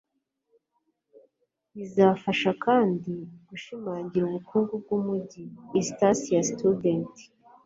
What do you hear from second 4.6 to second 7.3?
bwumujyi eastasiastudent